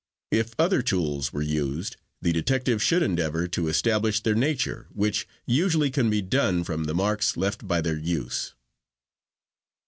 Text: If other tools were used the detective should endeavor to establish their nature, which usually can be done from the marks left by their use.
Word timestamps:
If 0.31 0.55
other 0.57 0.81
tools 0.81 1.31
were 1.31 1.43
used 1.43 1.95
the 2.23 2.31
detective 2.33 2.81
should 2.81 3.03
endeavor 3.03 3.47
to 3.49 3.67
establish 3.67 4.19
their 4.19 4.33
nature, 4.33 4.87
which 4.91 5.27
usually 5.45 5.91
can 5.91 6.09
be 6.09 6.23
done 6.23 6.63
from 6.63 6.85
the 6.85 6.95
marks 6.95 7.37
left 7.37 7.67
by 7.67 7.81
their 7.81 7.99
use. 7.99 8.55